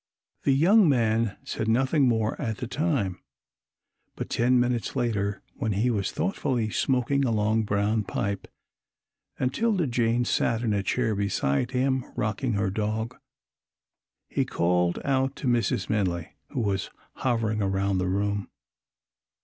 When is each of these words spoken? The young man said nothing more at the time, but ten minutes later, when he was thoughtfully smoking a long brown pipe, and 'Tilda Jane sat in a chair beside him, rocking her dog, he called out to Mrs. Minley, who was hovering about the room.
The 0.45 0.51
young 0.55 0.89
man 0.89 1.37
said 1.43 1.67
nothing 1.67 2.07
more 2.07 2.35
at 2.41 2.57
the 2.57 2.65
time, 2.65 3.21
but 4.15 4.31
ten 4.31 4.59
minutes 4.59 4.95
later, 4.95 5.43
when 5.53 5.73
he 5.73 5.91
was 5.91 6.11
thoughtfully 6.11 6.71
smoking 6.71 7.23
a 7.23 7.29
long 7.31 7.61
brown 7.65 8.05
pipe, 8.05 8.47
and 9.37 9.53
'Tilda 9.53 9.85
Jane 9.85 10.25
sat 10.25 10.63
in 10.63 10.73
a 10.73 10.81
chair 10.81 11.13
beside 11.13 11.69
him, 11.69 12.03
rocking 12.15 12.53
her 12.53 12.71
dog, 12.71 13.15
he 14.27 14.43
called 14.43 14.97
out 15.05 15.35
to 15.35 15.45
Mrs. 15.47 15.85
Minley, 15.87 16.29
who 16.49 16.61
was 16.61 16.89
hovering 17.17 17.61
about 17.61 17.99
the 17.99 18.07
room. 18.09 18.49